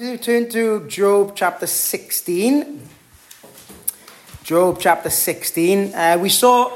[0.00, 2.80] We turn to Job chapter 16.
[4.42, 5.94] Job chapter 16.
[5.94, 6.72] Uh, we saw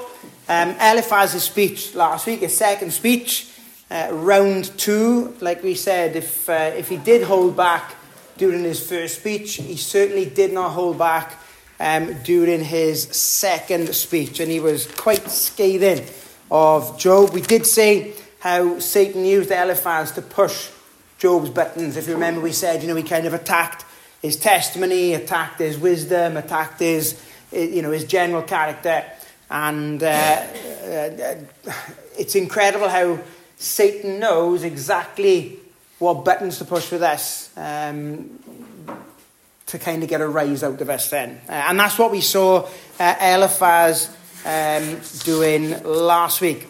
[0.50, 3.50] um, Eliphaz's speech last week, his second speech,
[3.90, 5.34] uh, round two.
[5.40, 7.94] Like we said, if, uh, if he did hold back
[8.36, 11.40] during his first speech, he certainly did not hold back
[11.80, 16.06] um, during his second speech, and he was quite scathing
[16.50, 17.30] of Job.
[17.30, 20.68] We did say how Satan used Eliphaz to push
[21.18, 21.96] Job's buttons.
[21.96, 23.84] If you remember, we said, you know, he kind of attacked
[24.22, 27.20] his testimony, attacked his wisdom, attacked his,
[27.52, 29.04] you know, his general character.
[29.50, 31.34] And uh, uh,
[32.18, 33.20] it's incredible how
[33.56, 35.58] Satan knows exactly
[35.98, 38.38] what buttons to push with us um,
[39.66, 41.40] to kind of get a rise out of us then.
[41.48, 42.68] Uh, and that's what we saw
[43.00, 44.14] uh, Eliphaz
[44.44, 46.66] um, doing last week.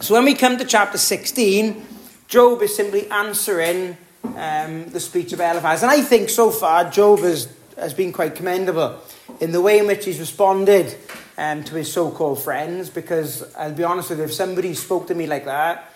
[0.00, 1.95] So when we come to chapter 16,
[2.28, 5.82] Job is simply answering um, the speech of Eliphaz.
[5.82, 8.98] And I think so far Job has, has been quite commendable
[9.40, 10.96] in the way in which he's responded
[11.38, 12.90] um, to his so called friends.
[12.90, 15.92] Because I'll be honest with you, if somebody spoke to me like that,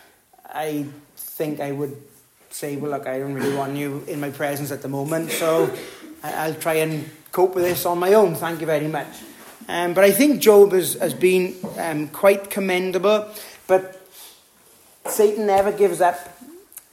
[0.47, 1.97] I think I would
[2.51, 5.31] say, well, look, I don't really want you in my presence at the moment.
[5.31, 5.75] So
[6.23, 8.37] I'll try and cope with this on my own.
[8.37, 9.09] Thank you very much.
[9.69, 13.29] Um, but I think Job has, has been um, quite commendable.
[13.67, 14.00] But
[15.07, 16.19] Satan never gives up.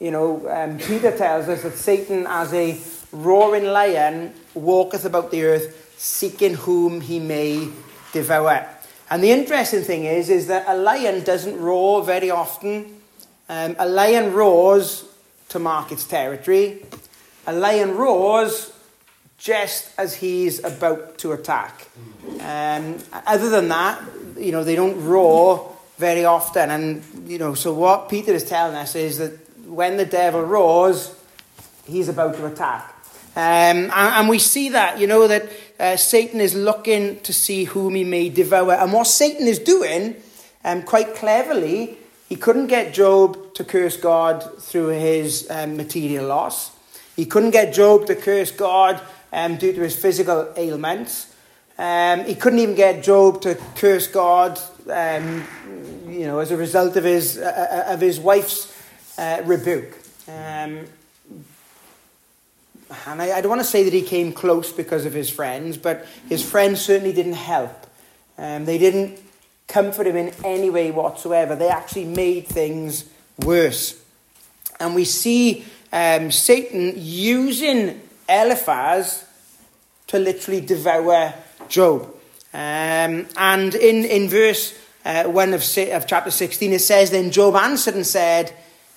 [0.00, 2.78] You know, um, Peter tells us that Satan, as a
[3.12, 7.68] roaring lion, walketh about the earth, seeking whom he may
[8.12, 8.66] devour.
[9.10, 13.00] And the interesting thing is, is that a lion doesn't roar very often.
[13.48, 15.04] Um, a lion roars
[15.48, 16.84] to mark its territory.
[17.46, 18.72] A lion roars
[19.38, 21.88] just as he's about to attack.
[22.40, 24.02] Um, other than that,
[24.36, 26.70] you know, they don't roar very often.
[26.70, 29.32] And, you know, so what Peter is telling us is that
[29.66, 31.14] when the devil roars,
[31.86, 32.94] he's about to attack.
[33.36, 37.64] Um, and, and, we see that, you know, that uh, Satan is looking to see
[37.64, 38.72] whom he may devour.
[38.72, 40.16] And what Satan is doing,
[40.64, 46.72] um, quite cleverly, he couldn't get Job to curse God through his um, material loss.
[47.14, 49.00] He couldn't get Job to curse God
[49.32, 51.32] um, due to his physical ailments.
[51.78, 54.58] Um, he couldn't even get Job to curse God
[54.90, 55.46] um,
[56.18, 58.74] you know, as a result of his, uh, uh, of his wife's
[59.18, 59.96] uh, rebuke.
[60.26, 60.84] Um,
[63.06, 65.76] and I, I, don't want to say that he came close because of his friends,
[65.76, 67.86] but his friends certainly didn't help.
[68.36, 69.20] Um, they didn't
[69.68, 71.54] comfort him in any way whatsoever.
[71.54, 73.08] They actually made things
[73.44, 74.02] worse.
[74.80, 79.24] And we see um, Satan using Eliphaz
[80.08, 81.32] to literally devour
[81.68, 82.12] Job.
[82.52, 84.74] Um, and in, in verse
[85.08, 88.54] uh, 1 of, of chapter 16, it says, Then Job answered and said,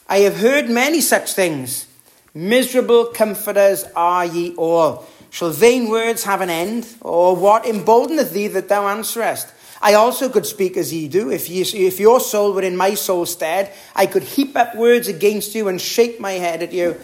[0.10, 1.88] I have heard many such things.
[2.34, 5.08] Miserable comforters are ye all.
[5.30, 6.86] Shall vain words have an end?
[7.00, 9.48] Or what emboldeneth thee that thou answerest?
[9.82, 11.32] I also could speak as ye do.
[11.32, 15.08] If, ye, if your soul were in my soul's stead, I could heap up words
[15.08, 17.00] against you and shake my head at you.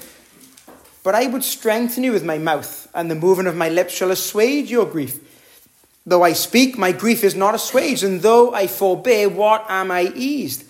[1.01, 4.11] But I would strengthen you with my mouth, and the moving of my lips shall
[4.11, 5.17] assuage your grief.
[6.07, 10.03] Though I speak, my grief is not assuaged, and though I forbear, what am I
[10.15, 10.63] eased?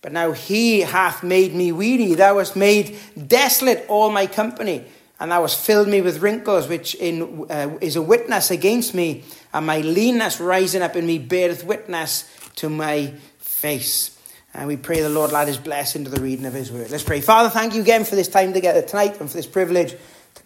[0.00, 2.14] But now he hath made me weary.
[2.14, 4.86] Thou hast made desolate all my company,
[5.20, 9.24] and thou hast filled me with wrinkles, which in, uh, is a witness against me,
[9.52, 12.24] and my leanness rising up in me beareth witness
[12.56, 14.16] to my face.
[14.54, 16.90] And we pray the Lord add his blessing to the reading of his word.
[16.90, 17.20] Let's pray.
[17.20, 19.94] Father, thank you again for this time together tonight and for this privilege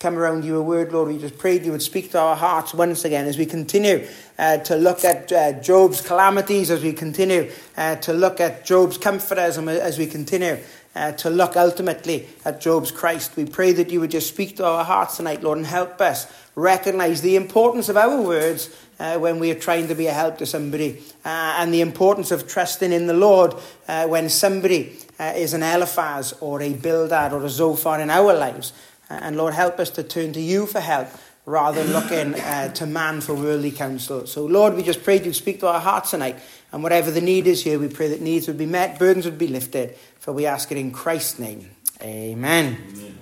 [0.02, 1.06] come around you a word, Lord.
[1.06, 4.04] We just prayed you would speak to our hearts once again as we continue
[4.36, 8.98] uh, to look at uh, Job's calamities, as we continue uh, to look at Job's
[8.98, 10.58] comforters, as we continue
[10.96, 13.36] uh, to look ultimately at Job's Christ.
[13.36, 16.26] We pray that you would just speak to our hearts tonight, Lord, and help us
[16.56, 20.36] recognize the importance of our words uh, when we are trying to be a help
[20.38, 23.54] to somebody, uh, and the importance of trusting in the Lord
[23.86, 28.72] when somebody is an Eliphaz or a Bildad or a Zophar in our lives.
[29.20, 31.08] And Lord, help us to turn to you for help
[31.44, 34.26] rather than looking uh, to man for worldly counsel.
[34.26, 36.38] So, Lord, we just pray you speak to our hearts tonight.
[36.70, 39.38] And whatever the need is here, we pray that needs would be met, burdens would
[39.38, 39.96] be lifted.
[40.20, 41.70] For we ask it in Christ's name.
[42.00, 42.78] Amen.
[42.92, 43.18] Amen.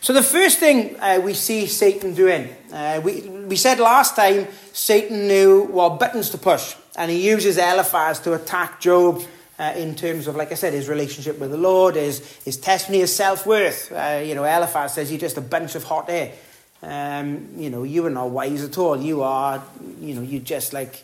[0.00, 4.46] So, the first thing uh, we see Satan doing, uh, we, we said last time
[4.72, 9.22] Satan knew what buttons to push, and he uses Eliphaz to attack Job
[9.58, 13.00] uh, in terms of, like I said, his relationship with the Lord, his, his testimony,
[13.00, 13.90] his self worth.
[13.90, 16.32] Uh, you know, Eliphaz says you're just a bunch of hot air.
[16.82, 19.00] Um, you know, you are not wise at all.
[19.00, 19.62] You are,
[20.00, 21.02] you know, you're just like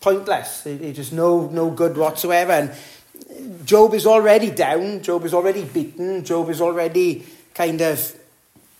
[0.00, 0.64] pointless.
[0.66, 2.52] You're just no, no good whatsoever.
[2.52, 5.02] And Job is already down.
[5.02, 6.24] Job is already beaten.
[6.24, 8.14] Job is already kind of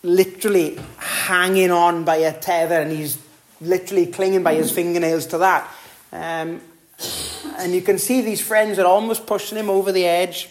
[0.03, 3.17] literally hanging on by a tether and he's
[3.59, 5.69] literally clinging by his fingernails to that.
[6.11, 6.61] Um,
[7.57, 10.49] and you can see these friends are almost pushing him over the edge.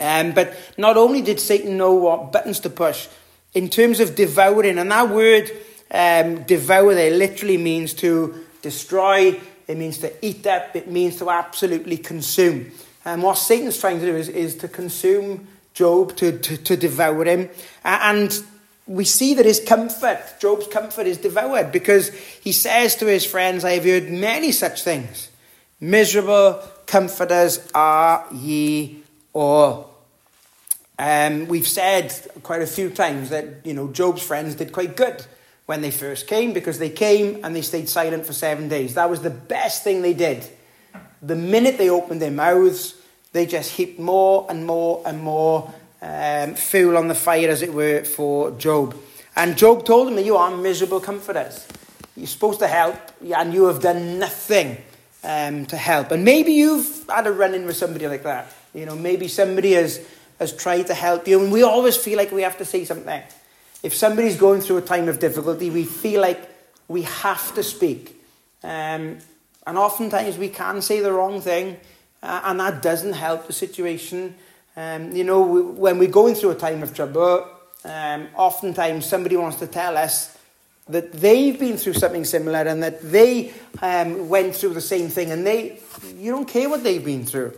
[0.00, 3.08] Um, but not only did Satan know what buttons to push,
[3.52, 5.50] in terms of devouring, and that word
[5.90, 11.30] um, devour there literally means to destroy, it means to eat up, it means to
[11.30, 12.70] absolutely consume.
[13.04, 17.24] And what Satan's trying to do is, is to consume Job, to, to, to devour
[17.24, 17.48] him.
[17.84, 18.42] And
[18.86, 23.64] we see that his comfort, Job's comfort, is devoured because he says to his friends,
[23.64, 25.29] I have heard many such things.
[25.80, 29.96] Miserable comforters are ye all.
[30.98, 35.24] Um, we've said quite a few times that you know Job's friends did quite good
[35.64, 38.94] when they first came because they came and they stayed silent for seven days.
[38.94, 40.46] That was the best thing they did.
[41.22, 43.00] The minute they opened their mouths,
[43.32, 45.72] they just heaped more and more and more
[46.02, 48.94] um, fuel on the fire, as it were, for Job.
[49.34, 51.66] And Job told them, You are miserable comforters.
[52.16, 52.98] You're supposed to help,
[53.34, 54.76] and you have done nothing
[55.24, 56.10] um, to help.
[56.10, 58.52] And maybe you've had a run in with somebody like that.
[58.74, 60.00] You know, maybe somebody has,
[60.38, 63.22] has tried to help you, and we always feel like we have to say something.
[63.82, 66.50] If somebody's going through a time of difficulty, we feel like
[66.88, 68.20] we have to speak.
[68.62, 69.18] Um,
[69.66, 71.78] and oftentimes we can say the wrong thing,
[72.22, 74.34] uh, and that doesn't help the situation.
[74.76, 77.48] Um, you know, we, when we're going through a time of trouble,
[77.84, 80.36] um, oftentimes somebody wants to tell us
[80.92, 83.52] that they've been through something similar and that they
[83.82, 85.78] um, went through the same thing and they
[86.16, 87.52] you don't care what they've been through.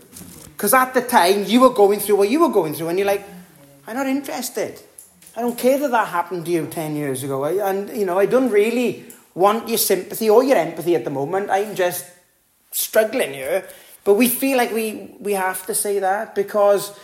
[0.45, 3.07] Because at the time you were going through what you were going through and you're
[3.07, 3.25] like
[3.87, 4.81] i'm not interested.
[5.37, 7.45] I don't care that that happened to you 10 years ago.
[7.45, 11.11] I, and you know i don't really want your sympathy or your empathy at the
[11.11, 11.51] moment.
[11.51, 12.05] I'm just
[12.71, 13.67] struggling here.
[14.05, 16.99] But we feel like we, we have to say that because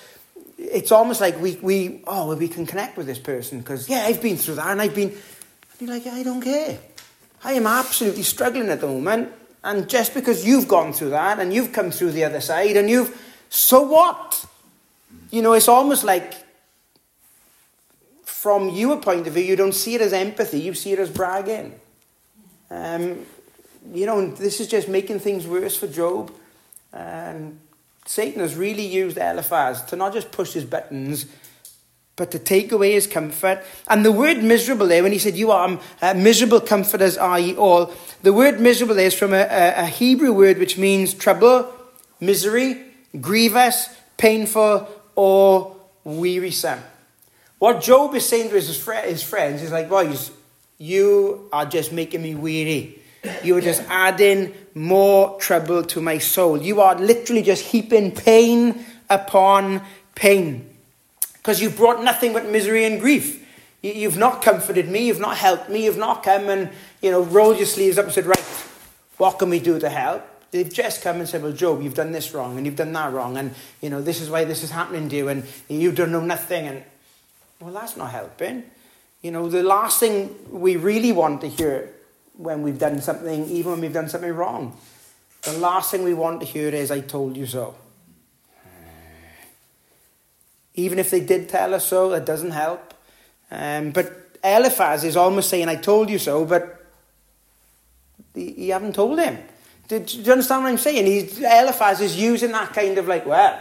[0.59, 4.05] it's almost like we, we oh, well, we can connect with this person because, yeah,
[4.05, 5.17] I've been through that and I've been,
[5.81, 6.79] you're like, I don't care.
[7.45, 9.33] I am absolutely struggling at the moment.
[9.63, 12.89] And just because you've gone through that and you've come through the other side and
[12.89, 14.45] you've, so what?
[15.31, 16.35] You know, it's almost like
[18.25, 21.11] from your point of view, you don't see it as empathy, you see it as
[21.11, 21.79] bragging.
[22.71, 23.27] Um,
[23.93, 26.33] you know, this is just making things worse for Job.
[26.93, 27.59] And
[28.07, 31.27] Satan has really used Eliphaz to not just push his buttons,
[32.19, 33.65] but to take away his comfort.
[33.87, 37.57] And the word miserable there, when he said, You are uh, miserable comforters, are ye
[37.57, 41.73] all, the word miserable is from a, a, a Hebrew word which means trouble,
[42.21, 42.85] misery,
[43.19, 43.89] grievous,
[44.19, 46.81] painful, or wearisome.
[47.59, 50.33] What Job is saying to his, his friends is like, Boys,
[50.77, 53.01] you are just making me weary.
[53.43, 56.61] You are just adding more trouble to my soul.
[56.61, 59.83] You are literally just heaping pain upon
[60.15, 60.68] pain.
[61.49, 63.43] Because you've brought nothing but misery and grief.
[63.81, 66.69] You've not comforted me, you've not helped me, you've not come and,
[67.01, 68.45] you know, rolled your sleeves up and said, right,
[69.17, 70.23] what can we do to help?
[70.51, 73.15] They've just come and said, well, Job, you've done this wrong and you've done that
[73.15, 76.13] wrong and, you know, this is why this is happening to you and you don't
[76.13, 76.67] know nothing.
[76.67, 76.85] And,
[77.61, 78.65] well, that's not helping.
[79.23, 81.95] You know, the last thing we really want to hear
[82.37, 84.77] when we've done something, even when we've done something wrong.
[85.45, 87.75] The last thing we want to hear is, I told you so.
[90.79, 92.95] Even if they did tell us so, that doesn't help.
[93.51, 94.13] Um, but
[94.45, 96.87] Eliphaz is almost saying, I told you so, but
[98.35, 99.39] you haven't told him.
[99.89, 101.07] Do, do you understand what I'm saying?
[101.07, 103.61] He's, Eliphaz is using that kind of like, well,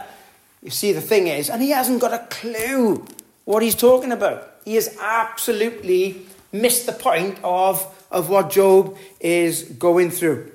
[0.62, 3.04] you see, the thing is, and he hasn't got a clue
[3.44, 4.54] what he's talking about.
[4.64, 10.50] He has absolutely missed the point of of what Job is going through.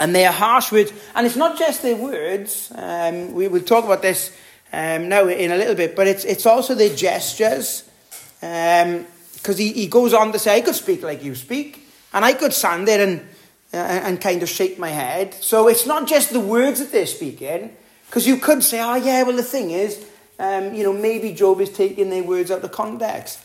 [0.00, 0.92] And they are harsh words.
[1.14, 2.72] And it's not just their words.
[2.74, 4.36] Um, we will talk about this
[4.74, 5.94] um, now in a little bit.
[5.94, 7.84] But it's, it's also the gestures.
[8.40, 8.96] Because
[9.48, 11.86] um, he, he goes on to say, I could speak like you speak.
[12.12, 13.20] And I could stand there and,
[13.72, 15.34] uh, and kind of shake my head.
[15.34, 17.76] So it's not just the words that they're speaking.
[18.06, 20.04] Because you could say, oh, yeah, well, the thing is,
[20.38, 23.40] um, you know, maybe Job is taking their words out of context.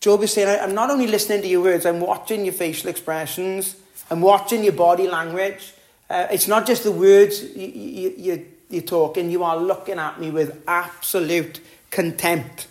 [0.00, 3.76] Job is saying, I'm not only listening to your words, I'm watching your facial expressions,
[4.10, 5.72] I'm watching your body language.
[6.10, 10.20] Uh, it's not just the words you, you, you, you're talking, you are looking at
[10.20, 12.66] me with absolute contempt.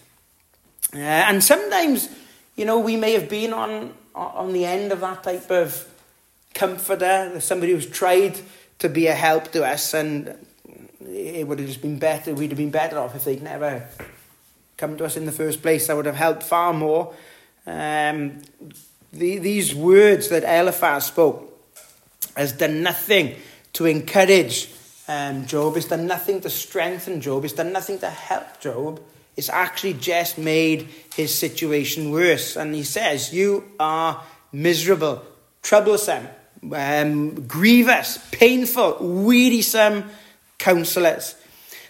[0.94, 2.10] Uh, and sometimes,
[2.56, 5.88] you know, we may have been on, on the end of that type of
[6.54, 8.40] comforter, somebody who's tried
[8.80, 10.36] to be a help to us, and
[11.08, 13.88] it would have just been better, we'd have been better off if they'd never
[14.78, 17.14] come to us in the first place, that would have helped far more.
[17.66, 18.42] Um,
[19.12, 21.50] the, these words that Eliphaz spoke
[22.36, 23.36] has done nothing
[23.74, 24.70] to encourage
[25.14, 25.78] um, Job.
[25.78, 27.46] It's done nothing to strengthen Job.
[27.46, 29.02] It's done nothing to help Job.
[29.36, 32.56] it's actually just made his situation worse.
[32.56, 35.24] And he says, You are miserable,
[35.62, 36.28] troublesome,
[36.72, 40.10] um, grievous, painful, wearisome
[40.58, 41.36] counselors.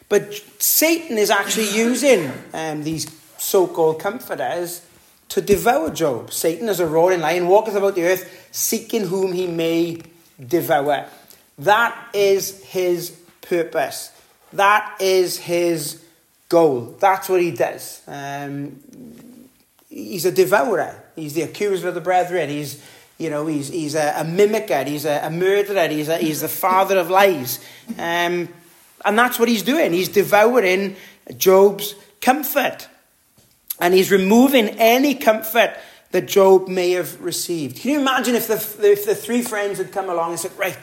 [0.09, 4.81] But Satan is actually using um, these so called comforters
[5.29, 6.31] to devour Job.
[6.31, 10.01] Satan, as a roaring lion, walketh about the earth, seeking whom he may
[10.39, 11.07] devour.
[11.59, 14.11] That is his purpose.
[14.53, 16.03] That is his
[16.49, 16.95] goal.
[16.99, 18.01] That's what he does.
[18.07, 18.79] Um,
[19.89, 21.03] he's a devourer.
[21.15, 22.49] He's the accuser of the brethren.
[22.49, 22.83] He's,
[23.17, 24.85] you know, he's, he's a, a mimicker.
[24.87, 25.87] He's a, a murderer.
[25.87, 27.59] He's, a, he's the father of lies.
[27.97, 28.49] Um,
[29.05, 29.93] and that's what he's doing.
[29.93, 30.95] He's devouring
[31.37, 32.87] Job's comfort.
[33.79, 35.75] And he's removing any comfort
[36.11, 37.77] that Job may have received.
[37.79, 38.55] Can you imagine if the,
[38.87, 40.77] if the three friends had come along and said, Right,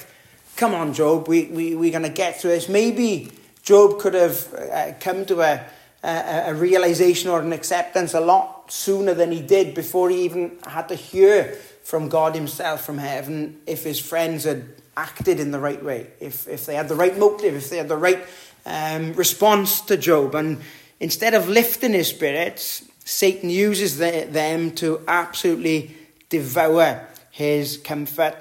[0.61, 2.69] come on, Job, we, we, we're going to get through this.
[2.69, 5.65] Maybe Job could have uh, come to a,
[6.05, 10.59] a, a realization or an acceptance a lot sooner than he did before he even
[10.67, 11.45] had to hear
[11.83, 16.47] from God himself from heaven if his friends had acted in the right way, if,
[16.47, 18.23] if they had the right motive, if they had the right
[18.67, 20.35] um, response to Job.
[20.35, 20.61] And
[21.01, 25.97] instead of lifting his spirits, Satan uses the, them to absolutely
[26.29, 28.37] devour his comfort.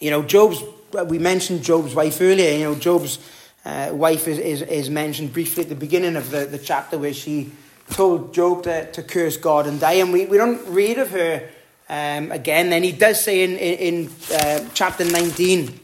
[0.00, 0.60] You know, Job's,
[0.92, 2.52] we mentioned Job's wife earlier.
[2.52, 3.18] You know, Job's
[3.64, 7.14] uh, wife is, is, is mentioned briefly at the beginning of the, the chapter where
[7.14, 7.52] she
[7.90, 9.94] told Job to, to curse God and die.
[9.94, 11.48] And we, we don't read of her
[11.88, 12.70] um, again.
[12.70, 15.80] Then he does say in, in, in uh, chapter 19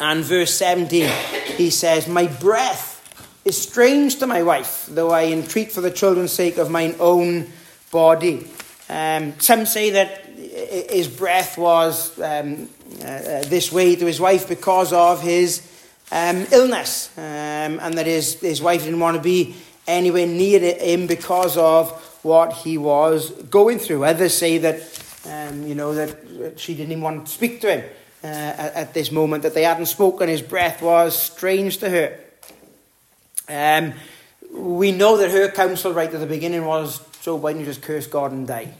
[0.00, 1.10] and verse 17,
[1.56, 2.92] he says, My breath
[3.44, 7.46] is strange to my wife, though I entreat for the children's sake of mine own
[7.90, 8.46] body.
[8.88, 10.24] Um, some say that
[10.90, 12.68] his breath was um,
[13.04, 15.62] this way to his wife because of his
[16.12, 19.54] um, illness, um, and that his, his wife didn't want to be
[19.86, 21.90] anywhere near him because of
[22.22, 24.04] what he was going through.
[24.04, 24.80] Others say that,
[25.28, 27.90] um, you know, that she didn't even want to speak to him
[28.22, 30.28] uh, at, this moment, that they hadn't spoken.
[30.28, 32.20] His breath was strange to her.
[33.48, 33.92] Um,
[34.50, 38.06] we know that her counsel right at the beginning was, why don't you just curse
[38.06, 38.72] God and die?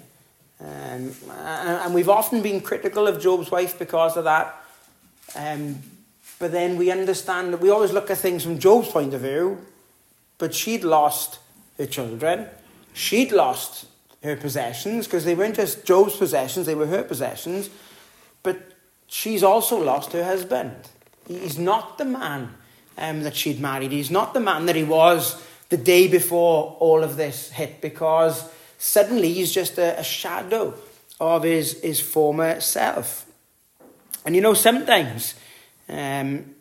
[0.64, 4.54] Um, and we've often been critical of Job's wife because of that.
[5.36, 5.80] Um,
[6.38, 9.58] but then we understand that we always look at things from Job's point of view,
[10.38, 11.38] but she'd lost
[11.78, 12.48] her children,
[12.92, 13.86] she'd lost
[14.22, 17.68] her possessions, because they weren't just Job's possessions, they were her possessions,
[18.42, 18.72] but
[19.06, 20.74] she's also lost her husband.
[21.26, 22.54] He's not the man
[22.98, 23.92] um, that she'd married.
[23.92, 28.48] He's not the man that he was the day before all of this hit because
[28.78, 30.74] suddenly he's just a, a shadow
[31.20, 33.26] of his, his former self.
[34.24, 35.34] And you know, sometimes,
[35.88, 36.54] um,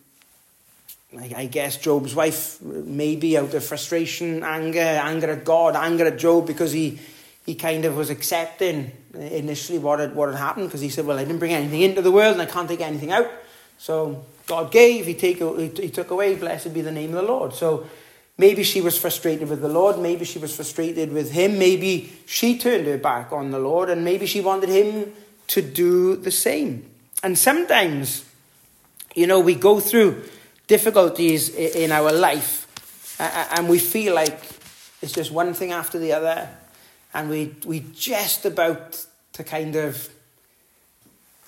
[1.17, 6.17] I, I guess Job's wife, maybe out of frustration, anger, anger at God, anger at
[6.17, 7.00] Job because he,
[7.46, 11.17] he kind of was accepting initially what had, what had happened because he said, Well,
[11.17, 13.29] I didn't bring anything into the world and I can't take anything out.
[13.77, 17.53] So God gave, he, take, he took away, blessed be the name of the Lord.
[17.53, 17.88] So
[18.37, 22.57] maybe she was frustrated with the Lord, maybe she was frustrated with him, maybe she
[22.57, 25.13] turned her back on the Lord, and maybe she wanted him
[25.47, 26.89] to do the same.
[27.21, 28.25] And sometimes,
[29.15, 30.23] you know, we go through
[30.67, 32.67] difficulties in our life
[33.19, 34.39] and we feel like
[35.01, 36.49] it's just one thing after the other,
[37.13, 40.09] and we, we just about to kind of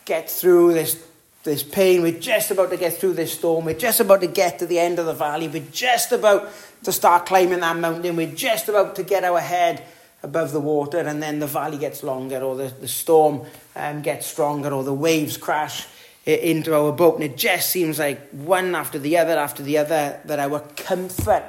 [0.03, 1.03] get through this
[1.45, 2.01] this pain.
[2.01, 3.65] We're just about to get through this storm.
[3.65, 5.47] We're just about to get to the end of the valley.
[5.47, 6.51] We're just about
[6.83, 8.15] to start climbing that mountain.
[8.15, 9.85] We're just about to get our head
[10.23, 13.43] above the water, and then the valley gets longer, or the, the storm
[13.75, 15.87] um, gets stronger, or the waves crash
[16.25, 17.15] into our boat.
[17.15, 21.43] And it just seems like one after the other after the other that our comfort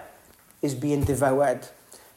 [0.60, 1.66] is being devoured.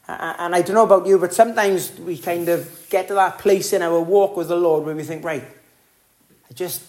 [0.09, 3.71] And I don't know about you, but sometimes we kind of get to that place
[3.71, 5.43] in our walk with the Lord where we think, right,
[6.49, 6.81] I just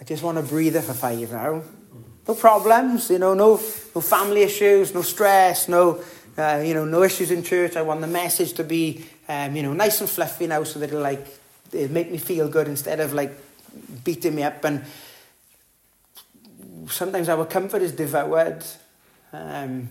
[0.00, 1.62] I just want to breathe for five now.
[2.26, 3.60] No problems, you know, no,
[3.94, 6.02] no family issues, no stress, no,
[6.38, 7.76] uh, you know, no issues in church.
[7.76, 10.88] I want the message to be, um, you know, nice and fluffy now so that
[10.88, 11.26] it'll like,
[11.72, 13.32] it'll make me feel good instead of like
[14.02, 14.64] beating me up.
[14.64, 14.84] And
[16.88, 18.64] sometimes our comfort is devoured
[19.32, 19.88] um,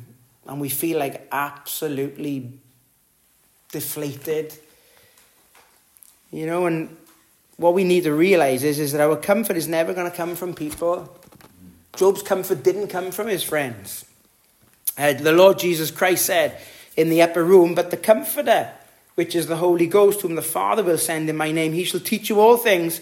[0.48, 2.52] and we feel like absolutely
[3.72, 4.58] deflated.
[6.32, 6.96] You know, and
[7.60, 10.38] what we need to realize is, is that our comfort is never going to come
[10.38, 11.14] from people.
[11.98, 14.06] Job's comfort didn't come from his friends.
[14.98, 16.58] Uh, the Lord Jesus Christ said
[16.96, 18.72] in the upper room, But the Comforter,
[19.16, 22.00] which is the Holy Ghost, whom the Father will send in my name, he shall
[22.00, 23.02] teach you all things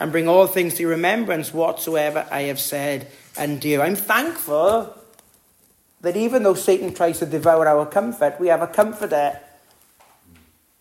[0.00, 3.82] and bring all things to remembrance whatsoever I have said unto you.
[3.82, 4.96] I'm thankful
[6.00, 9.38] that even though Satan tries to devour our comfort, we have a comforter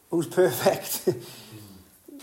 [0.09, 1.09] who's perfect.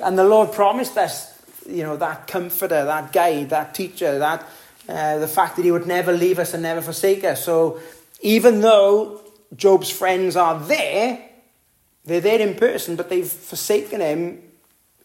[0.03, 1.33] and the Lord promised us,
[1.67, 4.47] you know, that comforter, that guide, that teacher, that
[4.89, 7.45] uh, the fact that he would never leave us and never forsake us.
[7.45, 7.81] So
[8.21, 9.21] even though
[9.57, 11.31] Job's friends are there,
[12.05, 14.43] they're there in person, but they've forsaken him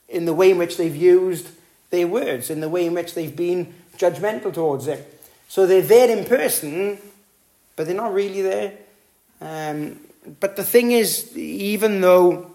[0.10, 1.48] in the way in which they've used
[1.92, 5.00] their words, in the way in which they've been judgmental towards him.
[5.48, 7.00] So they're there in person,
[7.76, 8.74] but they're not really there.
[9.42, 10.00] Um,
[10.40, 12.49] but the thing is, even though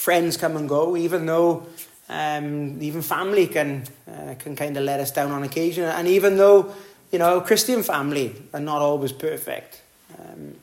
[0.00, 1.66] friends come and go, even though
[2.08, 6.38] um, even family can uh, can kind of let us down on occasion, and even
[6.38, 6.74] though
[7.12, 9.82] you know Christian family are not always perfect,
[10.18, 10.54] um,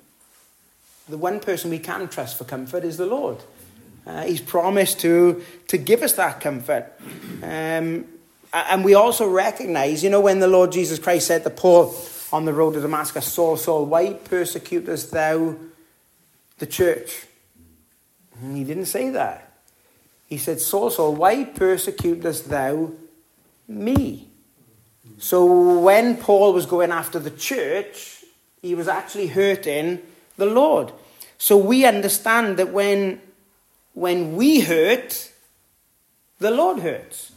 [1.08, 3.38] the one person we can trust for comfort is the Lord.
[4.08, 6.92] Uh, he's promised to to give us that comfort,
[7.44, 8.06] um,
[8.52, 11.94] and we also recognize, you know, when the Lord Jesus Christ said to Paul
[12.34, 15.56] on the road to Damascus, Saul, Saul, why persecutest thou
[16.58, 17.28] the church?
[18.54, 19.52] He didn't say that.
[20.28, 22.92] He said, Saul, Saul, why persecutest thou
[23.68, 24.28] me?
[25.18, 28.24] So when Paul was going after the church,
[28.62, 30.00] he was actually hurting
[30.36, 30.92] the Lord.
[31.38, 33.22] So we understand that when,
[33.94, 35.32] when we hurt,
[36.40, 37.32] the Lord hurts.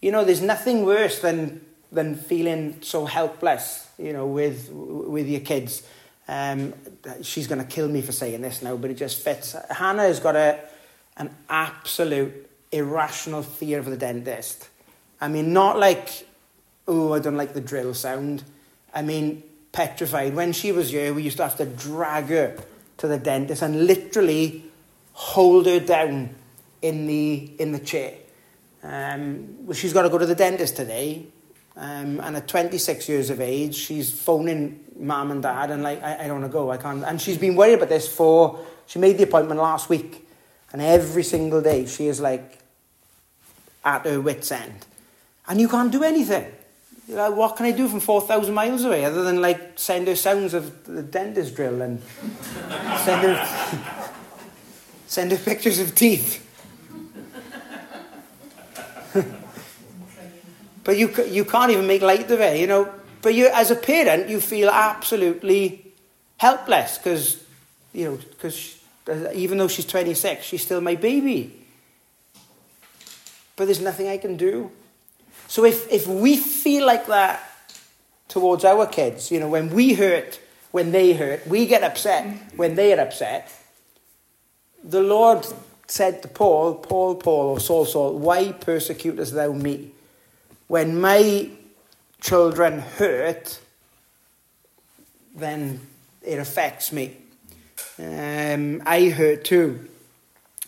[0.00, 5.40] You know, there's nothing worse than, than feeling so helpless, you know, with, with your
[5.40, 5.82] kids.
[6.30, 6.74] Um,
[7.22, 9.56] she's going to kill me for saying this now, but it just fits.
[9.68, 10.60] Hannah has got a,
[11.16, 14.68] an absolute irrational fear of the dentist.
[15.20, 16.08] I mean, not like,
[16.86, 18.44] oh, I don't like the drill sound.
[18.94, 20.36] I mean, petrified.
[20.36, 22.56] When she was here, we used to have to drag her
[22.98, 24.62] to the dentist and literally
[25.14, 26.36] hold her down
[26.80, 28.14] in the, in the chair.
[28.84, 31.26] Um, well, she's got to go to the dentist today.
[31.80, 36.24] Um, and at 26 years of age, she's phoning mum and dad and like, I,
[36.24, 37.02] I don't want to go, I can't.
[37.02, 40.28] And she's been worried about this for, she made the appointment last week.
[40.72, 42.58] And every single day she is like
[43.82, 44.84] at her wit's end.
[45.48, 46.52] And you can't do anything.
[47.08, 50.16] you Like, what can I do from 4,000 miles away other than like send her
[50.16, 52.02] sounds of the dentist drill and
[53.04, 53.82] send her,
[55.06, 56.46] send her pictures of teeth?
[60.84, 62.92] but you, you can't even make light of it, you know.
[63.22, 65.92] But you, as a parent, you feel absolutely
[66.38, 67.44] helpless because,
[67.92, 71.66] you know, because uh, even though she's 26, she's still my baby.
[73.56, 74.70] But there's nothing I can do.
[75.48, 77.42] So if, if we feel like that
[78.28, 80.40] towards our kids, you know, when we hurt,
[80.70, 82.24] when they hurt, we get upset
[82.56, 83.52] when they are upset,
[84.82, 85.46] the Lord
[85.88, 89.90] said to Paul, Paul, Paul, or Saul, Saul, why persecutest thou me?
[90.70, 91.50] When my
[92.20, 93.58] children hurt,
[95.34, 95.80] then
[96.22, 97.16] it affects me.
[97.98, 99.88] Um, I hurt too.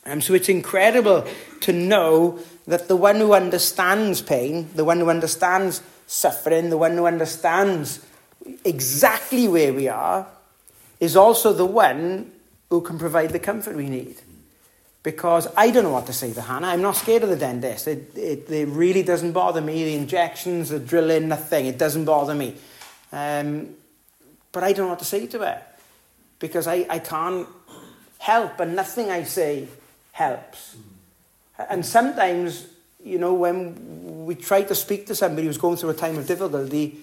[0.05, 1.25] Um, so it's incredible
[1.61, 6.97] to know that the one who understands pain, the one who understands suffering, the one
[6.97, 8.05] who understands
[8.65, 10.27] exactly where we are,
[10.99, 12.33] is also the one
[12.71, 14.21] who can provide the comfort we need.
[15.03, 16.69] Because I don't know what to say to Hannah.
[16.69, 17.89] I'm not scared of the dentist.
[17.89, 19.85] It, it, it really doesn't bother me.
[19.85, 21.67] The injections, the drilling, nothing.
[21.67, 22.57] It doesn't bother me.
[23.11, 23.75] Um,
[24.53, 25.63] but I don't know what to say to her.
[26.39, 27.49] Because I, I can't
[28.19, 29.67] help, and nothing I say
[30.13, 30.77] helps.
[31.71, 32.67] And sometimes,
[33.03, 36.27] you know, when we try to speak to somebody who's going through a time of
[36.27, 36.99] difficulty,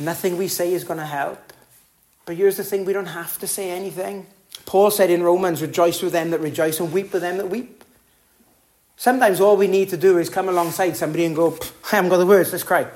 [0.00, 1.52] nothing we say is going to help.
[2.26, 4.26] But here's the thing we don't have to say anything.
[4.68, 7.82] Paul said in Romans, rejoice with them that rejoice and weep with them that weep.
[8.98, 11.56] Sometimes all we need to do is come alongside somebody and go,
[11.90, 12.86] I haven't got the words, let's cry.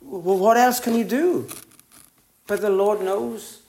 [0.00, 1.46] Well, what else can you do?
[2.46, 3.60] But the Lord knows.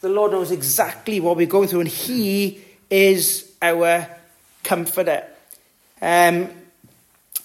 [0.00, 4.08] The Lord knows exactly what we're going through, and He is our
[4.62, 5.24] comforter.
[6.00, 6.48] Um,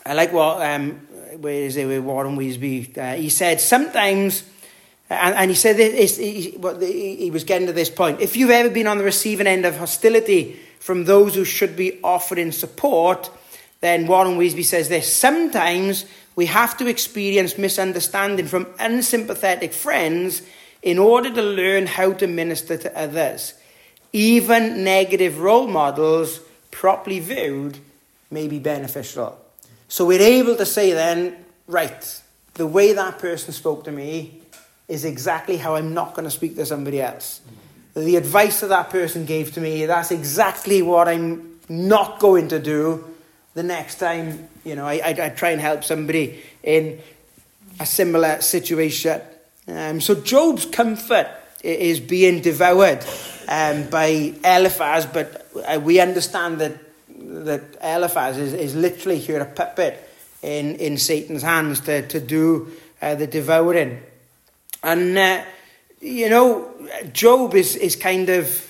[0.05, 0.91] I like what, um,
[1.41, 2.97] where is it, with Warren Wiersbe?
[2.97, 4.43] Uh, he said, sometimes,
[5.09, 8.21] and, and he said this, he, he was getting to this point.
[8.21, 11.99] If you've ever been on the receiving end of hostility from those who should be
[12.03, 13.29] offering support,
[13.81, 20.43] then Warren Wiersbe says this Sometimes we have to experience misunderstanding from unsympathetic friends
[20.83, 23.55] in order to learn how to minister to others.
[24.13, 26.39] Even negative role models,
[26.71, 27.77] properly viewed,
[28.31, 29.39] may be beneficial.
[29.87, 31.35] So we're able to say then,
[31.67, 32.21] right,
[32.53, 34.38] the way that person spoke to me
[34.89, 37.39] is exactly how I'm not going to speak to somebody else.
[37.95, 42.59] The advice that that person gave to me, that's exactly what I'm not going to
[42.59, 43.05] do
[43.53, 46.99] the next time, you know, I, I, I try and help somebody in
[47.79, 49.21] a similar situation.
[49.67, 51.27] Um, so Job's comfort
[51.63, 53.05] is being devoured
[53.47, 56.79] um, by Eliphaz, but uh, we understand that
[57.19, 60.09] that Eliphaz is, is literally here a puppet
[60.41, 62.71] in, in Satan's hands to, to do
[63.01, 64.01] uh, the devouring.
[64.83, 65.43] And, uh,
[66.01, 66.71] you know,
[67.11, 68.65] Job is, is kind of,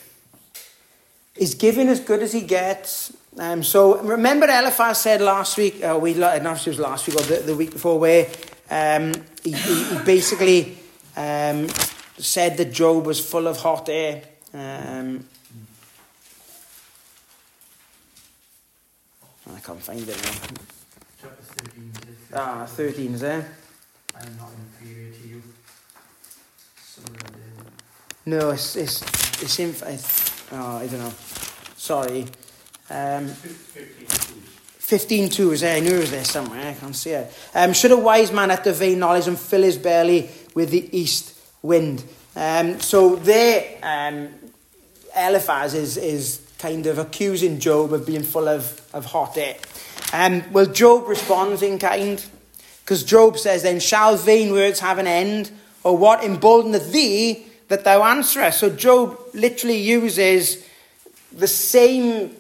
[1.36, 3.13] is giving as good as he gets.
[3.38, 7.24] Um, so remember Eliphaz said last week, uh, we, not it was last week or
[7.24, 8.28] the, the week before, where
[8.69, 10.78] um, he, he, he, basically
[11.15, 11.67] um,
[12.17, 14.24] said that Job was full of hot air.
[14.54, 15.26] Um,
[19.56, 20.32] I can't find it now.
[21.22, 21.91] Chapter 13
[22.34, 23.52] Ah, 13 is there?
[24.15, 25.41] I am not inferior to you.
[26.82, 27.65] Somewhere there.
[28.25, 29.01] No, it's, it's,
[29.41, 31.13] it's in, it's, oh, I don't know.
[31.77, 32.23] Sorry.
[32.89, 33.27] Um,
[34.89, 35.77] 15.2 is there.
[35.77, 36.67] I knew it was there somewhere.
[36.67, 37.32] I can't see it.
[37.55, 41.36] Um, should a wise man have vain knowledge and fill his belly with the east
[41.62, 42.03] wind?
[42.36, 44.29] Um, so there, um,
[45.15, 49.55] Eliphaz is, is kind of accusing Job of being full of, of hot air.
[50.12, 52.23] Um, well, Job responds in kind,
[52.82, 55.51] because Job says, Then shall vain words have an end,
[55.84, 58.60] or what emboldeneth thee that thou answerest?
[58.60, 60.65] So Job literally uses
[61.32, 62.36] the same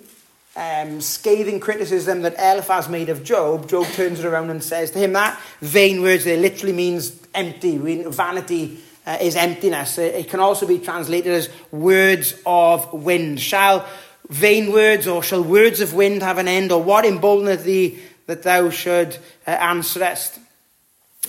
[0.55, 3.69] um, scathing criticism that Eliphaz made of Job.
[3.69, 7.77] Job turns it around and says to him that vain words there literally means empty,
[7.77, 9.97] vanity uh, is emptiness.
[9.97, 13.39] It can also be translated as words of wind.
[13.39, 13.87] Shall
[14.29, 18.43] vain words, or shall words of wind have an end, or what emboldeneth thee that
[18.43, 20.39] thou should uh, answerest?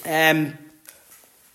[0.04, 0.58] Um,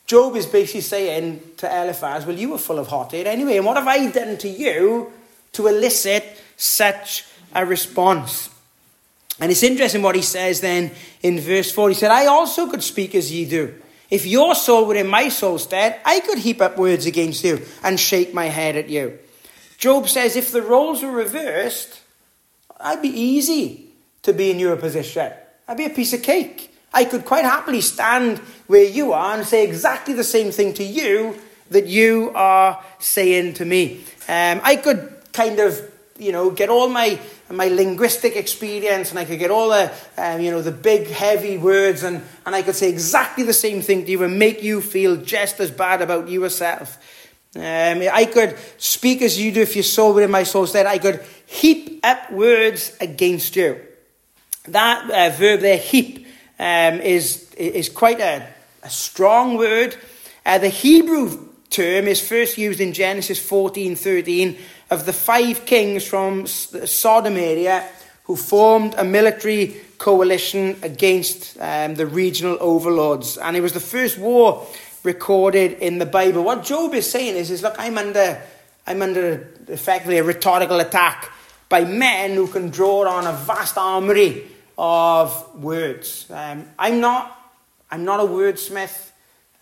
[0.06, 3.66] Job is basically saying to Eliphaz, Well, you were full of hot air anyway, and
[3.66, 5.12] what have I done to you
[5.54, 8.50] to elicit such a response?
[9.40, 10.92] And it's interesting what he says then
[11.22, 11.90] in verse 4.
[11.90, 13.74] He said, I also could speak as ye do.
[14.10, 17.66] If your soul were in my soul's stead, I could heap up words against you
[17.84, 19.18] and shake my head at you.
[19.78, 22.02] Job says, if the roles were reversed,
[22.80, 23.88] I'd be easy
[24.22, 25.34] to be in your position.
[25.68, 26.75] I'd be a piece of cake.
[26.96, 30.84] I could quite happily stand where you are and say exactly the same thing to
[30.84, 31.36] you
[31.70, 34.04] that you are saying to me.
[34.28, 35.80] Um, I could kind of,
[36.18, 37.20] you know, get all my
[37.52, 41.60] my linguistic experience and I could get all the, um, you know, the big heavy
[41.60, 44.82] words and, and I could say exactly the same thing to you and make you
[44.82, 46.98] feel just as bad about yourself.
[47.56, 50.88] Um, I could speak as you do if you saw were in my soul stead.
[50.88, 53.80] I could heap up words against you.
[54.68, 56.25] That uh, verb there, heap,
[56.60, 58.48] um, is, is quite a,
[58.84, 59.96] a strong word.
[60.46, 64.58] Uh, the Hebrew term is first used in Genesis 14 13
[64.90, 67.88] of the five kings from the Sodom area
[68.26, 73.38] who formed a military coalition against um, the regional overlords.
[73.38, 74.66] And it was the first war
[75.04, 76.44] recorded in the Bible.
[76.44, 78.42] What Job is saying is, is look, I'm under,
[78.88, 81.32] I'm under effectively a rhetorical attack
[81.70, 86.30] by men who can draw on a vast armory of words.
[86.30, 87.54] Um, I'm not,
[87.90, 89.12] I'm not a wordsmith.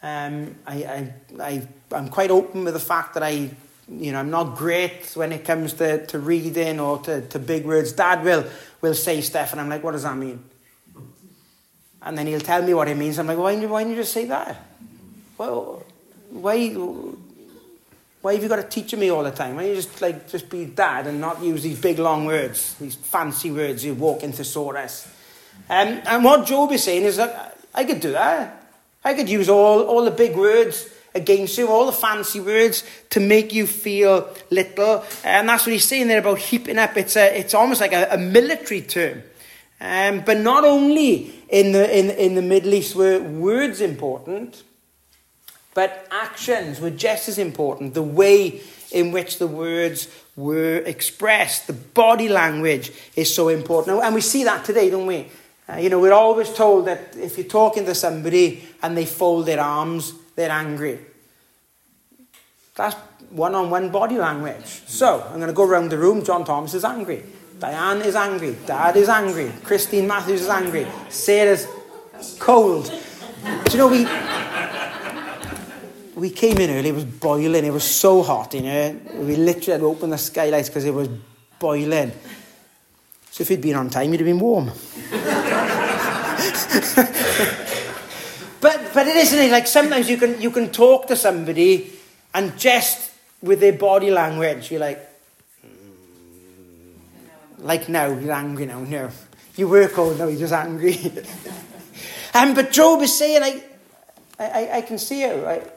[0.02, 3.50] Um, I, I, I, I'm quite open with the fact that I,
[3.90, 7.66] you know, I'm not great when it comes to, to reading or to, to big
[7.66, 7.94] words.
[7.94, 8.46] Dad will,
[8.82, 10.44] will say stuff, and I'm like, what does that mean?
[12.02, 13.18] And then he'll tell me what it means.
[13.18, 14.58] I'm like, why, why didn't you just say that?
[15.38, 15.84] well,
[16.30, 16.70] why,
[18.24, 19.58] why have you got to teach me all the time?
[19.58, 22.74] Why don't you just like just be dad and not use these big long words,
[22.76, 25.10] these fancy words you walk into thesaurus?
[25.70, 28.66] Um, and what Job is saying is that I could do that.
[29.04, 33.20] I could use all, all the big words against you, all the fancy words to
[33.20, 35.04] make you feel little.
[35.26, 36.96] And that's what he's saying there about heaping up.
[36.96, 39.22] It's, a, it's almost like a, a military term.
[39.82, 44.64] Um, but not only in the, in, in the Middle East were words important,
[45.74, 47.94] but actions were just as important.
[47.94, 54.02] The way in which the words were expressed, the body language is so important.
[54.02, 55.28] And we see that today, don't we?
[55.68, 59.46] Uh, you know, we're always told that if you're talking to somebody and they fold
[59.46, 61.00] their arms, they're angry.
[62.76, 62.96] That's
[63.30, 64.66] one on one body language.
[64.66, 66.24] So, I'm going to go around the room.
[66.24, 67.24] John Thomas is angry.
[67.60, 68.58] Diane is angry.
[68.66, 69.52] Dad is angry.
[69.64, 70.86] Christine Matthews is angry.
[71.10, 71.68] Sarah's
[72.40, 72.92] cold.
[73.44, 74.06] Do you know, we,
[76.24, 78.98] we came in early, it was boiling, it was so hot in here.
[79.16, 81.10] We literally had to open the skylights because it was
[81.60, 82.14] boiling.
[83.30, 84.68] So if you'd been on time, you'd have been warm.
[88.62, 89.52] but but it isn't it?
[89.52, 91.92] Like sometimes you can you can talk to somebody
[92.34, 95.00] and just with their body language, you're like
[95.66, 95.72] mm,
[97.58, 99.10] like now, you're angry now, no.
[99.58, 100.96] You work all now, you're just angry.
[102.34, 103.62] um, but Job is saying, I,
[104.40, 105.70] I, I can see it, right?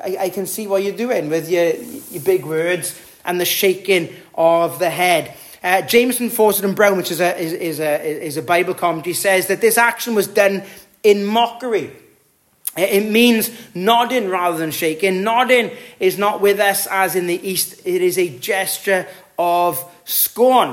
[0.00, 4.14] I, I can see what you're doing with your, your big words and the shaking
[4.34, 5.34] of the head.
[5.62, 9.14] Uh, Jamieson, Fausset, and Brown, which is a, is, is, a, is a Bible commentary,
[9.14, 10.64] says that this action was done
[11.02, 11.92] in mockery.
[12.76, 15.22] It means nodding rather than shaking.
[15.22, 19.06] Nodding is not with us as in the East, it is a gesture
[19.38, 20.70] of scorn.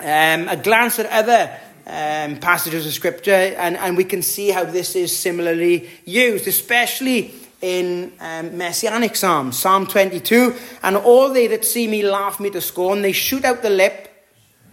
[0.00, 4.64] Um, a glance at other um, passages of Scripture, and, and we can see how
[4.64, 9.58] this is similarly used, especially in um, Messianic Psalms.
[9.58, 13.62] Psalm 22 And all they that see me laugh me to scorn, they shoot out
[13.62, 14.08] the lip,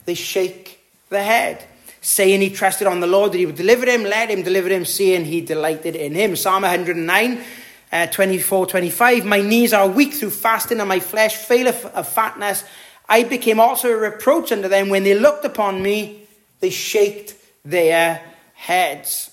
[0.05, 1.65] they shake the head
[2.05, 4.85] saying he trusted on the Lord that he would deliver him, let him deliver him,
[4.85, 6.35] seeing he delighted in him.
[6.35, 7.43] Psalm 109,
[7.91, 9.25] uh, 24, 25.
[9.25, 12.63] My knees are weak through fasting, and my flesh faileth of fatness.
[13.09, 14.89] I became also a reproach unto them.
[14.89, 16.27] When they looked upon me,
[16.59, 18.21] they shaked their
[18.53, 19.31] heads.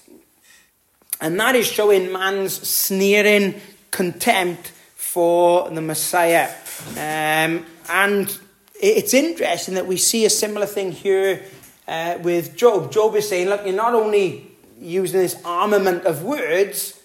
[1.23, 3.61] And that is showing man's sneering
[3.93, 6.51] contempt for the Messiah.
[6.91, 8.39] Um, and
[8.75, 11.45] it's interesting that we see a similar thing here
[11.87, 12.91] uh, with Job.
[12.91, 17.01] Job is saying, look, you're not only using this armament of words,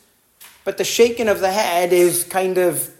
[0.65, 2.91] but the shaking of the head is kind of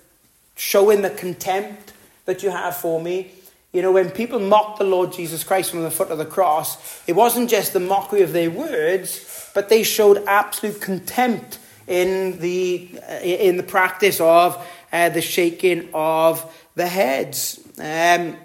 [0.55, 1.93] showing the contempt
[2.25, 3.31] that you have for me.
[3.73, 7.01] You know, when people mocked the Lord Jesus Christ from the foot of the cross,
[7.07, 9.17] it wasn't just the mockery of their words,
[9.57, 14.55] but they showed absolute contempt in the, uh, in the practice of
[14.93, 17.59] uh, the shaking of the heads.
[17.79, 18.37] Um,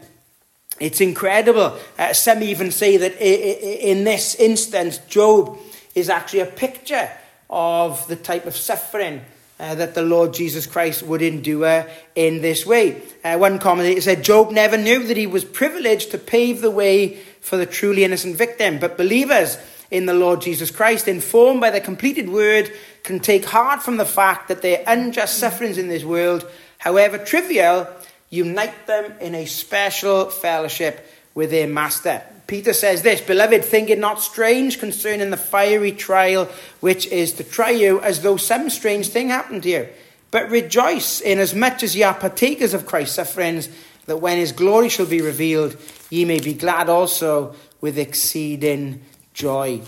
[0.81, 1.77] it's incredible.
[1.99, 5.59] Uh, some even say that in this instance, Job
[5.95, 7.11] is actually a picture
[7.51, 9.21] of the type of suffering
[9.61, 13.03] uh, that the Lord Jesus Christ would endure in this way.
[13.23, 17.19] Uh, one commentator said Job never knew that he was privileged to pave the way
[17.43, 19.59] for the truly innocent victim, but believers
[19.93, 22.73] in the Lord Jesus Christ, informed by the completed word,
[23.05, 27.87] can take heart from the fact that their unjust sufferings in this world, however trivial,
[28.31, 32.23] unite them in a special fellowship with their master.
[32.47, 36.49] Peter says this, Beloved, think it not strange concerning the fiery trial
[36.81, 39.89] which is to try you, as though some strange thing happened to you.
[40.31, 43.69] But rejoice inasmuch as ye are partakers of Christ's sufferings,
[44.07, 45.77] that when his glory shall be revealed,
[46.09, 49.03] ye may be glad also with exceeding
[49.33, 49.83] joy.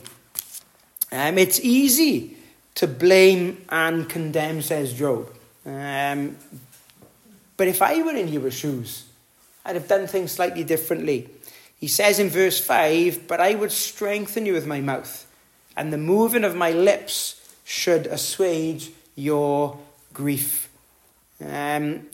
[1.12, 2.36] Um, it's easy
[2.74, 5.30] to blame and condemn, says Job.
[5.64, 6.36] Um,
[7.56, 9.04] but if I were in your shoes,
[9.64, 11.30] I'd have done things slightly differently.
[11.78, 15.26] He says in verse 5 But I would strengthen you with my mouth,
[15.76, 19.78] and the moving of my lips should assuage your
[20.12, 20.68] grief.
[21.40, 22.06] Um,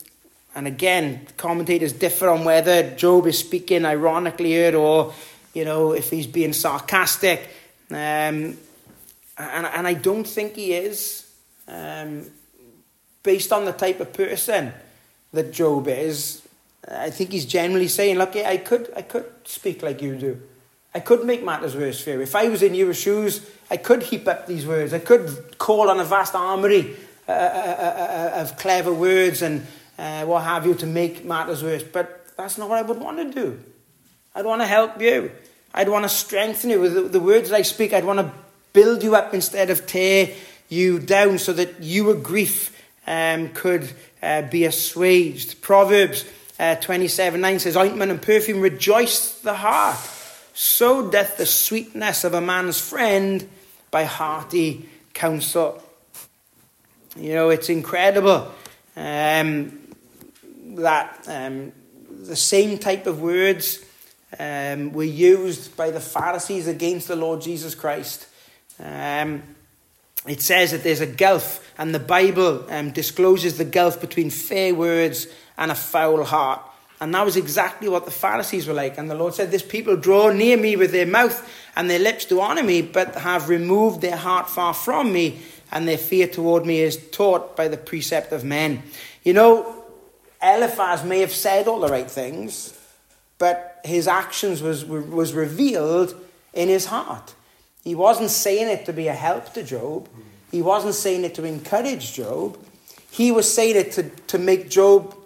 [0.55, 5.14] and again, commentators differ on whether Job is speaking ironically here or,
[5.53, 7.49] you know, if he's being sarcastic.
[7.91, 8.57] Um,
[9.39, 11.31] and, and I don't think he is,
[11.67, 12.27] um,
[13.23, 14.73] based on the type of person
[15.33, 16.43] that Job is,
[16.89, 20.41] I think he's generally saying, look, I could, I could speak like you do.
[20.95, 22.21] I could make matters worse for you.
[22.21, 24.93] If I was in your shoes, I could heap up these words.
[24.93, 26.97] I could call on a vast armory
[27.29, 29.65] uh, uh, uh, uh of clever words and
[29.99, 31.85] uh, what have you to make matters worse.
[31.85, 33.63] But that's not what I would want to do.
[34.35, 35.33] I'd want to help you.
[35.75, 37.93] I'd want to strengthen you with the, words that I speak.
[37.93, 38.33] I'd want to
[38.73, 40.31] build you up instead of tear
[40.69, 43.90] you down so that your grief um, could
[44.23, 45.61] uh, be assuaged.
[45.62, 46.25] Proverbs
[46.59, 49.99] uh, 27 9 says, Ointment and perfume rejoice the heart.
[50.55, 53.49] So doth the sweetness of a man's friend
[53.90, 55.83] by hearty counsel.
[57.16, 58.53] You know, it's incredible
[58.97, 59.79] um,
[60.77, 61.73] that um,
[62.09, 63.85] the same type of words
[64.38, 68.27] um, were used by the Pharisees against the Lord Jesus Christ.
[68.79, 69.43] Um,
[70.27, 74.75] it says that there's a gulf, and the Bible um, discloses the gulf between fair
[74.75, 76.62] words and a foul heart.
[77.01, 78.99] And that was exactly what the Pharisees were like.
[78.99, 82.27] And the Lord said, This people draw near me with their mouth and their lips
[82.27, 85.40] do honor me, but have removed their heart far from me,
[85.73, 88.83] and their fear toward me is taught by the precept of men.
[89.23, 89.85] You know,
[90.43, 92.77] Eliphaz may have said all the right things,
[93.40, 96.14] but his actions was, was revealed
[96.53, 97.35] in his heart.
[97.83, 100.09] He wasn't saying it to be a help to Job.
[100.50, 102.59] He wasn't saying it to encourage Job.
[103.11, 105.16] He was saying it to, to make Job,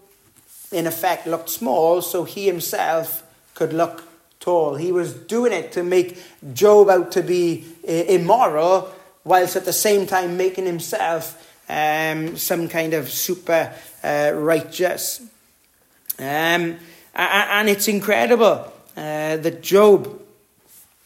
[0.70, 3.24] in effect, look small so he himself
[3.54, 4.04] could look
[4.38, 4.76] tall.
[4.76, 6.22] He was doing it to make
[6.52, 12.68] Job out to be uh, immoral, whilst at the same time making himself um, some
[12.68, 13.74] kind of super
[14.04, 15.20] uh, righteous.
[16.20, 16.78] Um,
[17.14, 20.20] and it's incredible uh, that Job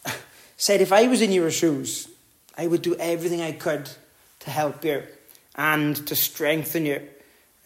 [0.56, 2.08] said, If I was in your shoes,
[2.56, 3.88] I would do everything I could
[4.40, 5.02] to help you
[5.54, 7.02] and to strengthen you.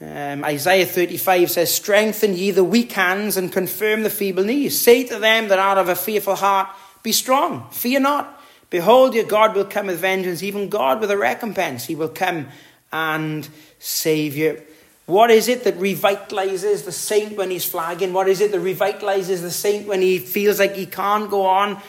[0.00, 4.80] Um, Isaiah 35 says, Strengthen ye the weak hands and confirm the feeble knees.
[4.80, 6.68] Say to them that are of a fearful heart,
[7.02, 8.40] Be strong, fear not.
[8.70, 11.84] Behold, your God will come with vengeance, even God with a recompense.
[11.84, 12.48] He will come
[12.90, 14.62] and save you.
[15.06, 18.12] What is it that revitalizes the saint when he's flagging?
[18.12, 21.80] What is it that revitalizes the saint when he feels like he can't go on?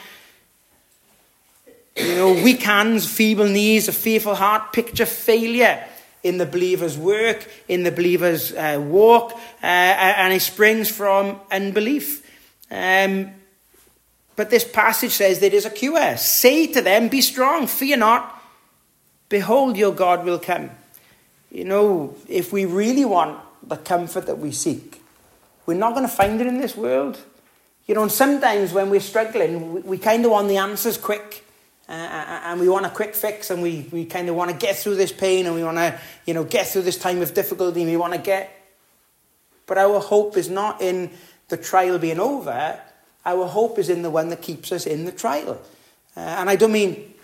[1.96, 5.84] You know, weak hands, feeble knees, a fearful heart, picture failure
[6.24, 12.28] in the believer's work, in the believer's uh, walk, uh, and it springs from unbelief.
[12.70, 13.30] Um,
[14.34, 16.16] but this passage says there is a cure.
[16.16, 18.42] Say to them, Be strong, fear not.
[19.28, 20.70] Behold, your God will come.
[21.54, 25.00] You know, if we really want the comfort that we seek,
[25.66, 27.16] we're not going to find it in this world.
[27.86, 31.44] You know, and sometimes when we're struggling, we, we kind of want the answers quick.
[31.88, 34.74] Uh, and we want a quick fix and we, we kind of want to get
[34.74, 37.82] through this pain and we want to, you know, get through this time of difficulty
[37.82, 38.50] and we want to get...
[39.66, 41.10] But our hope is not in
[41.48, 42.80] the trial being over.
[43.24, 45.60] Our hope is in the one that keeps us in the trial.
[46.16, 47.14] Uh, and I don't mean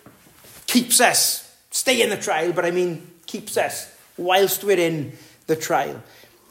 [0.68, 5.12] keeps us, stay in the trial, but I mean keeps us whilst we're in
[5.46, 6.00] the trial.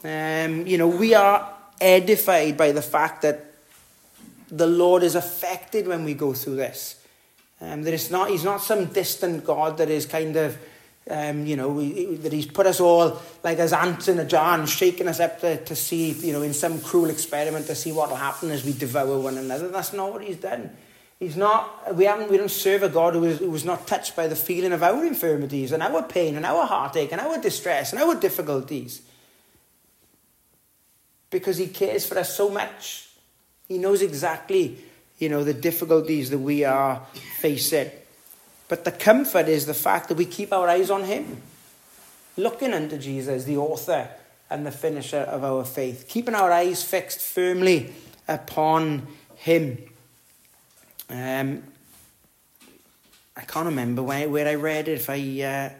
[0.04, 1.48] Um, you know, we are
[1.80, 3.46] edified by the fact that
[4.50, 7.02] the Lord is affected when we go through this.
[7.60, 10.58] Um, that it's not, he's not some distant God that is kind of,
[11.10, 11.80] um, you know,
[12.16, 15.40] that he's put us all like as ants in a jar and shaking us up
[15.40, 18.64] to, to see, you know, in some cruel experiment to see what will happen as
[18.64, 19.68] we devour one another.
[19.68, 20.70] That's not what he's done.
[21.20, 24.16] He's not, we, haven't, we don't serve a God who is, who is not touched
[24.16, 27.92] by the feeling of our infirmities and our pain and our heartache and our distress
[27.92, 29.02] and our difficulties.
[31.30, 33.10] Because he cares for us so much.
[33.68, 34.82] He knows exactly
[35.20, 37.02] you know, the difficulties that we are
[37.38, 37.90] facing.
[38.68, 41.42] But the comfort is the fact that we keep our eyes on Him,
[42.36, 44.08] looking unto Jesus, the author
[44.48, 47.92] and the finisher of our faith, keeping our eyes fixed firmly
[48.26, 49.06] upon
[49.36, 49.78] Him.
[51.10, 51.64] Um,
[53.36, 55.70] I can't remember where, where I read it, if I uh,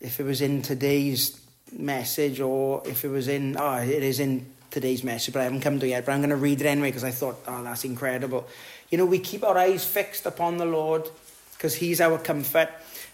[0.00, 1.38] if it was in today's
[1.72, 5.60] message or if it was in oh it is in today's message, but I haven't
[5.60, 6.06] come to it yet.
[6.06, 8.46] But I'm going to read it anyway because I thought, oh, that's incredible.
[8.90, 11.08] You know, we keep our eyes fixed upon the Lord
[11.52, 12.70] because He's our comfort.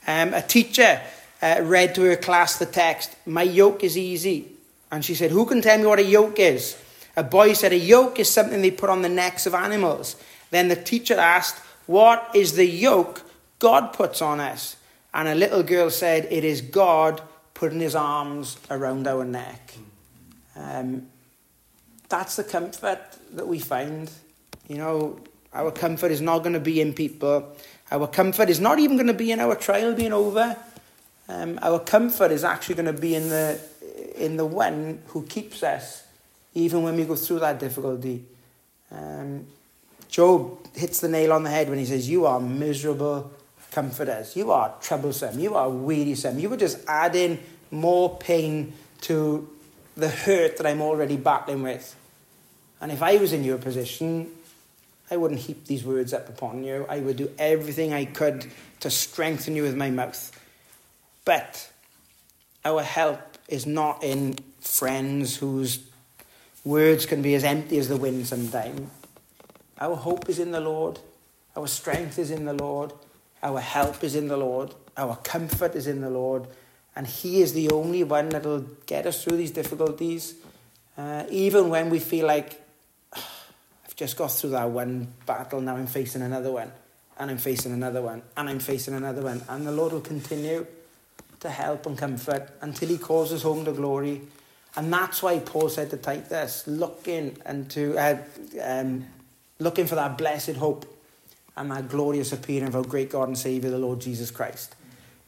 [0.07, 1.01] Um, a teacher
[1.41, 4.53] uh, read to her class the text, My yoke is easy.
[4.91, 6.77] And she said, Who can tell me what a yoke is?
[7.17, 10.17] A boy said, A yoke is something they put on the necks of animals.
[10.53, 13.23] Then the teacher asked, What is the yoke
[13.59, 14.77] God puts on us?
[15.13, 17.21] And a little girl said, It is God
[17.55, 19.75] putting his arms around our neck.
[20.55, 21.09] Um,
[22.09, 23.01] that's the comfort
[23.33, 24.11] that we find.
[24.69, 25.21] You know,
[25.55, 27.57] our comfort is not going to be in people.
[27.91, 30.55] Our comfort is not even going to be in our trial being over.
[31.29, 33.59] Um, our comfort is actually going to be in the
[34.17, 36.05] in the one who keeps us,
[36.53, 38.25] even when we go through that difficulty.
[38.91, 39.47] Um,
[40.13, 43.31] Job hits the nail on the head when he says, "You are miserable
[43.71, 44.37] comforters.
[44.37, 45.41] You are troublesome.
[45.41, 46.39] You are wearisome.
[46.39, 47.39] You were just adding
[47.71, 49.49] more pain to
[49.97, 51.97] the hurt that I'm already battling with."
[52.79, 54.31] And if I was in your position,
[55.11, 56.85] I wouldn't heap these words up upon you.
[56.91, 60.31] I would do everything I could to strengthen you with my mouth.
[61.25, 61.71] But
[62.67, 65.79] our help is not in friends whose
[66.65, 68.91] words can be as empty as the wind sometimes.
[69.83, 71.01] Our hope is in the Lord.
[71.57, 72.93] Our strength is in the Lord.
[73.43, 74.73] Our help is in the Lord.
[74.97, 76.47] Our comfort is in the Lord.
[76.95, 80.37] And He is the only one that will get us through these difficulties.
[80.97, 82.63] Uh, even when we feel like
[83.13, 86.71] I've just got through that one battle, now I'm facing another one,
[87.19, 89.43] and I'm facing another one, and I'm facing another one.
[89.49, 90.65] And the Lord will continue
[91.41, 94.21] to help and comfort until He calls us home to glory.
[94.77, 98.23] And that's why Paul said to Titus, looking into uh,
[98.63, 99.07] um,
[99.63, 100.87] looking for that blessed hope
[101.57, 104.75] and that glorious appearing of our great God and Saviour, the Lord Jesus Christ.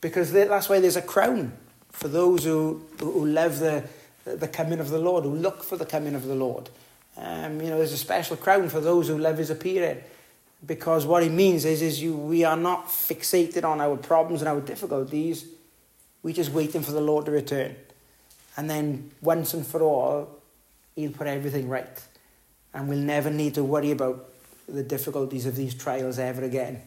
[0.01, 1.53] Because that's why there's a crown
[1.91, 3.85] for those who, who love the,
[4.25, 6.69] the coming of the Lord, who look for the coming of the Lord.
[7.17, 10.03] Um, you know, there's a special crown for those who love his appearing.
[10.67, 14.49] Because what it means is, is you, we are not fixated on our problems and
[14.49, 15.47] our difficulties.
[16.23, 17.77] We're just waiting for the Lord to return.
[18.57, 20.39] And then once and for all,
[20.97, 22.01] he'll put everything right.
[22.75, 24.29] And we'll never need to worry about
[24.69, 26.83] the difficulties of these trials ever again.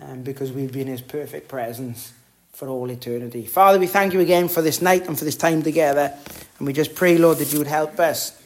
[0.00, 2.12] Um, because we'll be in his perfect presence
[2.52, 3.46] for all eternity.
[3.46, 6.14] Father, we thank you again for this night and for this time together.
[6.58, 8.40] And we just pray, Lord, that you would help us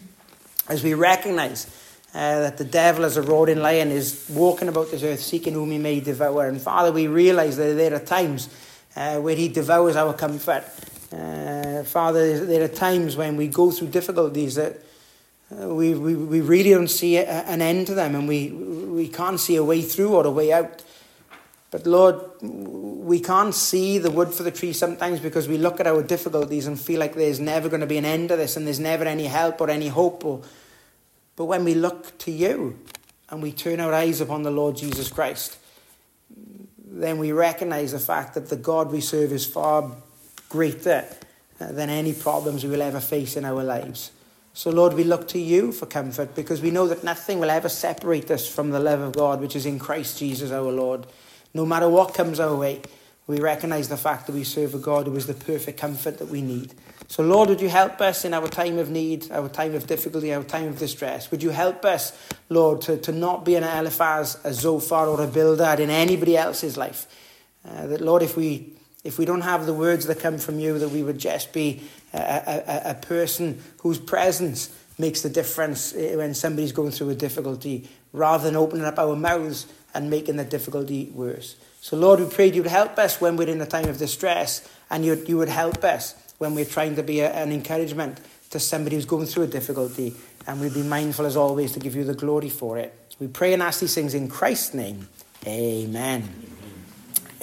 [0.69, 1.67] as we recognize
[2.15, 5.71] uh, that the devil, as a roaring lion, is walking about this earth seeking whom
[5.71, 6.47] he may devour.
[6.47, 8.49] And Father, we realize that there are times
[8.97, 10.65] uh, where he devours our comfort.
[11.13, 14.79] Uh, Father, there are times when we go through difficulties that
[15.59, 19.57] we, we, we really don't see an end to them and we, we can't see
[19.57, 20.83] a way through or a way out.
[21.71, 25.87] But Lord, we can't see the wood for the tree sometimes because we look at
[25.87, 28.67] our difficulties and feel like there's never going to be an end to this and
[28.67, 30.25] there's never any help or any hope.
[30.25, 30.43] Or...
[31.37, 32.79] But when we look to you
[33.31, 35.59] and we turn our eyes upon the Lord Jesus Christ,
[36.77, 39.91] then we recognize the fact that the God we serve is far
[40.51, 41.07] greater
[41.59, 44.11] uh, than any problems we will ever face in our lives.
[44.55, 47.71] So, Lord, we look to you for comfort because we know that nothing will ever
[47.71, 51.07] separate us from the love of God which is in Christ Jesus our Lord.
[51.55, 52.83] No matter what comes our way,
[53.27, 56.29] we recognize the fact that we serve a God who is the perfect comfort that
[56.29, 56.75] we need.
[57.09, 60.35] So, Lord, would you help us in our time of need, our time of difficulty,
[60.35, 61.31] our time of distress?
[61.31, 62.17] Would you help us,
[62.49, 66.77] Lord, to, to not be an Eliphaz, a Zophar, or a Bildad in anybody else's
[66.77, 67.07] life?
[67.67, 68.73] Uh, that, Lord, if we
[69.05, 71.83] if we don't have the words that come from you, that we would just be
[72.13, 77.15] a, a, a person whose presence makes the difference eh, when somebody's going through a
[77.15, 81.57] difficulty, rather than opening up our mouths and making the difficulty worse.
[81.81, 84.69] So, Lord, we pray you would help us when we're in a time of distress,
[84.91, 88.61] and you, you would help us when we're trying to be a, an encouragement to
[88.61, 90.15] somebody who's going through a difficulty.
[90.47, 92.95] And we'll be mindful, as always, to give you the glory for it.
[93.19, 95.09] We pray and ask these things in Christ's name.
[95.47, 96.29] Amen.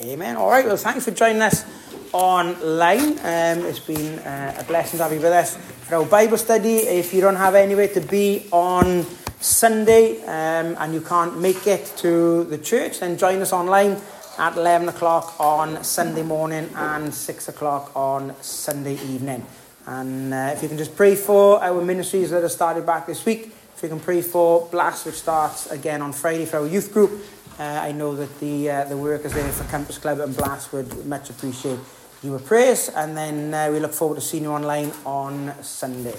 [0.02, 0.38] Amen.
[0.38, 1.66] All right, well, thanks for joining us
[2.14, 3.20] online.
[3.20, 6.78] Um, it's been uh, a blessing to have you with us for our Bible study.
[6.78, 9.04] If you don't have anywhere to be on
[9.42, 13.98] Sunday um, and you can't make it to the church, then join us online
[14.38, 19.46] at 11 o'clock on Sunday morning and 6 o'clock on Sunday evening.
[19.86, 23.26] And uh, if you can just pray for our ministries that have started back this
[23.26, 26.94] week, if you can pray for Blast, which starts again on Friday for our youth
[26.94, 27.12] group,
[27.60, 31.06] uh, I know that the, uh, the workers there for Campus Club and Blast would
[31.06, 31.80] much appreciate
[32.24, 32.90] your prayers.
[32.90, 36.16] And then uh, we look forward to seeing you online on Sunday.